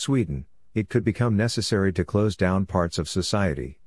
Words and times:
Sweden, 0.00 0.46
it 0.72 0.88
could 0.88 1.04
become 1.04 1.36
necessary 1.36 1.92
to 1.92 2.06
close 2.06 2.34
down 2.34 2.64
parts 2.64 2.96
of 2.96 3.06
society. 3.06 3.78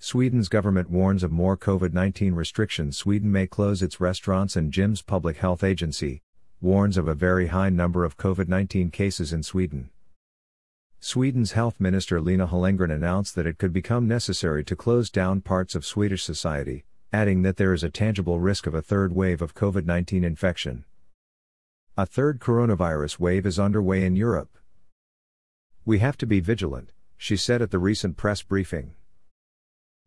Sweden's 0.00 0.48
government 0.48 0.90
warns 0.90 1.22
of 1.22 1.30
more 1.30 1.56
COVID 1.56 1.92
19 1.92 2.34
restrictions. 2.34 2.98
Sweden 2.98 3.30
may 3.30 3.46
close 3.46 3.84
its 3.84 4.00
restaurants 4.00 4.56
and 4.56 4.72
gyms. 4.72 5.06
Public 5.06 5.36
Health 5.36 5.62
Agency 5.62 6.22
warns 6.60 6.96
of 6.96 7.06
a 7.06 7.14
very 7.14 7.46
high 7.46 7.68
number 7.68 8.04
of 8.04 8.16
COVID 8.16 8.48
19 8.48 8.90
cases 8.90 9.32
in 9.32 9.44
Sweden. 9.44 9.90
Sweden's 10.98 11.52
health 11.52 11.78
minister 11.78 12.20
Lena 12.20 12.48
Hallengren 12.48 12.92
announced 12.92 13.36
that 13.36 13.46
it 13.46 13.58
could 13.58 13.72
become 13.72 14.08
necessary 14.08 14.64
to 14.64 14.74
close 14.74 15.08
down 15.08 15.40
parts 15.40 15.76
of 15.76 15.86
Swedish 15.86 16.24
society, 16.24 16.84
adding 17.12 17.42
that 17.42 17.58
there 17.58 17.72
is 17.72 17.84
a 17.84 17.90
tangible 17.90 18.40
risk 18.40 18.66
of 18.66 18.74
a 18.74 18.82
third 18.82 19.14
wave 19.14 19.40
of 19.40 19.54
COVID 19.54 19.86
19 19.86 20.24
infection. 20.24 20.84
A 22.00 22.06
third 22.06 22.38
coronavirus 22.38 23.18
wave 23.18 23.44
is 23.44 23.58
underway 23.58 24.04
in 24.04 24.14
Europe. 24.14 24.56
We 25.84 25.98
have 25.98 26.16
to 26.18 26.26
be 26.26 26.38
vigilant, 26.38 26.92
she 27.16 27.36
said 27.36 27.60
at 27.60 27.72
the 27.72 27.80
recent 27.80 28.16
press 28.16 28.40
briefing. 28.40 28.94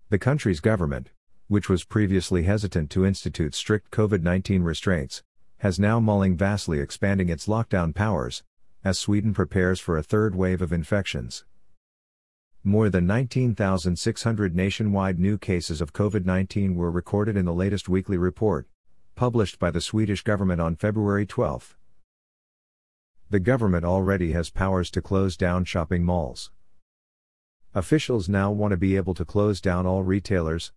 The 0.08 0.18
country's 0.18 0.62
government, 0.62 1.10
which 1.50 1.68
was 1.68 1.84
previously 1.84 2.44
hesitant 2.44 2.92
to 2.92 3.06
institute 3.06 3.54
strict 3.54 3.92
COVID 3.92 4.22
19 4.22 4.64
restraints, 4.64 5.22
has 5.58 5.82
now 5.82 6.00
mulling 6.00 6.38
vastly 6.38 6.80
expanding 6.80 7.28
its 7.28 7.48
lockdown 7.48 7.94
powers, 7.94 8.42
as 8.86 8.98
Sweden 8.98 9.34
prepares 9.34 9.82
for 9.82 9.98
a 9.98 10.04
third 10.04 10.34
wave 10.34 10.62
of 10.62 10.72
infections. 10.72 11.44
More 12.64 12.90
than 12.90 13.06
19,600 13.06 14.56
nationwide 14.56 15.20
new 15.20 15.38
cases 15.38 15.82
of 15.82 15.92
COVID 15.92 16.24
19 16.24 16.74
were 16.74 16.90
recorded 16.90 17.36
in 17.36 17.44
the 17.44 17.54
latest 17.54 17.90
weekly 17.90 18.18
report, 18.18 18.66
published 19.16 19.60
by 19.60 19.72
the 19.72 19.82
Swedish 19.82 20.22
government 20.22 20.62
on 20.62 20.78
February 20.78 21.26
12. 21.26 21.76
The 23.32 23.40
government 23.40 23.86
already 23.86 24.34
has 24.34 24.50
powers 24.50 24.92
to 24.92 25.02
close 25.02 25.38
down 25.38 25.64
shopping 25.64 26.04
malls. 26.04 26.52
Officials 27.74 28.28
now 28.28 28.52
want 28.52 28.72
to 28.72 28.78
be 28.78 28.98
able 28.98 29.14
to 29.14 29.24
close 29.24 29.62
down 29.62 29.86
all 29.86 30.04
retailers, 30.04 30.74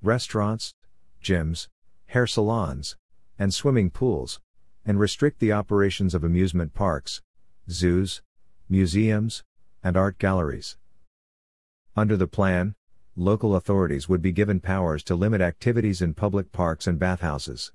restaurants, 0.00 0.72
gyms, 1.20 1.66
hair 2.06 2.28
salons, 2.28 2.96
and 3.40 3.52
swimming 3.52 3.90
pools, 3.90 4.38
and 4.84 5.00
restrict 5.00 5.40
the 5.40 5.50
operations 5.50 6.14
of 6.14 6.22
amusement 6.22 6.74
parks, 6.74 7.22
zoos, 7.68 8.22
museums, 8.68 9.42
and 9.82 9.96
art 9.96 10.16
galleries. 10.20 10.76
Under 11.96 12.16
the 12.16 12.28
plan, 12.28 12.76
local 13.16 13.56
authorities 13.56 14.08
would 14.08 14.22
be 14.22 14.30
given 14.30 14.60
powers 14.60 15.02
to 15.02 15.16
limit 15.16 15.40
activities 15.40 16.00
in 16.00 16.14
public 16.14 16.52
parks 16.52 16.86
and 16.86 17.00
bathhouses. 17.00 17.72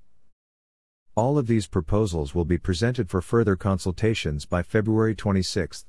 All 1.14 1.36
of 1.36 1.46
these 1.46 1.66
proposals 1.66 2.34
will 2.34 2.46
be 2.46 2.56
presented 2.56 3.10
for 3.10 3.20
further 3.20 3.54
consultations 3.54 4.46
by 4.46 4.62
February 4.62 5.14
26, 5.14 5.84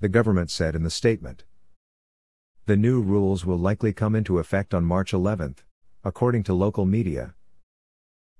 the 0.00 0.08
government 0.08 0.50
said 0.50 0.74
in 0.74 0.82
the 0.82 0.90
statement. 0.90 1.44
The 2.66 2.76
new 2.76 3.00
rules 3.00 3.46
will 3.46 3.56
likely 3.56 3.92
come 3.92 4.16
into 4.16 4.40
effect 4.40 4.74
on 4.74 4.84
March 4.84 5.12
11, 5.12 5.54
according 6.02 6.42
to 6.44 6.54
local 6.54 6.86
media. 6.86 7.34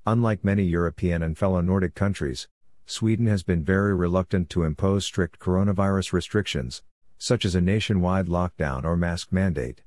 Unlike 0.06 0.42
many 0.42 0.64
European 0.64 1.22
and 1.22 1.38
fellow 1.38 1.60
Nordic 1.60 1.94
countries, 1.94 2.48
Sweden 2.84 3.26
has 3.26 3.44
been 3.44 3.62
very 3.62 3.94
reluctant 3.94 4.50
to 4.50 4.64
impose 4.64 5.06
strict 5.06 5.38
coronavirus 5.38 6.12
restrictions, 6.12 6.82
such 7.16 7.44
as 7.44 7.54
a 7.54 7.60
nationwide 7.60 8.26
lockdown 8.26 8.82
or 8.82 8.96
mask 8.96 9.30
mandate. 9.30 9.82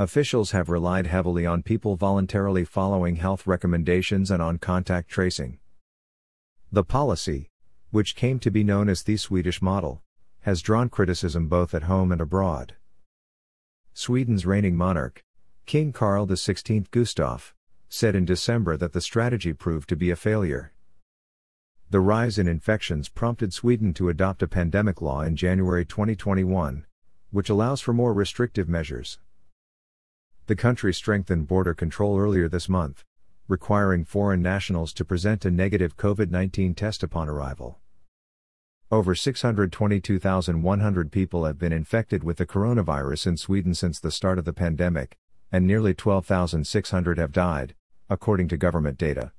Officials 0.00 0.52
have 0.52 0.70
relied 0.70 1.06
heavily 1.06 1.44
on 1.44 1.62
people 1.62 1.94
voluntarily 1.94 2.64
following 2.64 3.16
health 3.16 3.46
recommendations 3.46 4.30
and 4.30 4.40
on 4.40 4.56
contact 4.56 5.10
tracing. 5.10 5.58
The 6.72 6.82
policy, 6.82 7.50
which 7.90 8.16
came 8.16 8.38
to 8.38 8.50
be 8.50 8.64
known 8.64 8.88
as 8.88 9.02
the 9.02 9.18
Swedish 9.18 9.60
model, 9.60 10.02
has 10.40 10.62
drawn 10.62 10.88
criticism 10.88 11.48
both 11.48 11.74
at 11.74 11.82
home 11.82 12.12
and 12.12 12.20
abroad. 12.22 12.76
Sweden's 13.92 14.46
reigning 14.46 14.74
monarch, 14.74 15.22
King 15.66 15.92
Carl 15.92 16.26
XVI 16.26 16.88
Gustaf, 16.90 17.52
said 17.90 18.14
in 18.14 18.24
December 18.24 18.78
that 18.78 18.94
the 18.94 19.02
strategy 19.02 19.52
proved 19.52 19.86
to 19.90 19.96
be 19.96 20.10
a 20.10 20.16
failure. 20.16 20.72
The 21.90 22.00
rise 22.00 22.38
in 22.38 22.48
infections 22.48 23.10
prompted 23.10 23.52
Sweden 23.52 23.92
to 23.92 24.08
adopt 24.08 24.42
a 24.42 24.48
pandemic 24.48 25.02
law 25.02 25.20
in 25.20 25.36
January 25.36 25.84
2021, 25.84 26.86
which 27.30 27.50
allows 27.50 27.82
for 27.82 27.92
more 27.92 28.14
restrictive 28.14 28.66
measures. 28.66 29.18
The 30.50 30.56
country 30.56 30.92
strengthened 30.92 31.46
border 31.46 31.74
control 31.74 32.18
earlier 32.18 32.48
this 32.48 32.68
month, 32.68 33.04
requiring 33.46 34.04
foreign 34.04 34.42
nationals 34.42 34.92
to 34.94 35.04
present 35.04 35.44
a 35.44 35.50
negative 35.52 35.96
COVID 35.96 36.32
19 36.32 36.74
test 36.74 37.04
upon 37.04 37.28
arrival. 37.28 37.78
Over 38.90 39.14
622,100 39.14 41.12
people 41.12 41.44
have 41.44 41.56
been 41.56 41.72
infected 41.72 42.24
with 42.24 42.38
the 42.38 42.46
coronavirus 42.46 43.28
in 43.28 43.36
Sweden 43.36 43.74
since 43.74 44.00
the 44.00 44.10
start 44.10 44.40
of 44.40 44.44
the 44.44 44.52
pandemic, 44.52 45.16
and 45.52 45.68
nearly 45.68 45.94
12,600 45.94 47.16
have 47.16 47.30
died, 47.30 47.76
according 48.08 48.48
to 48.48 48.56
government 48.56 48.98
data. 48.98 49.30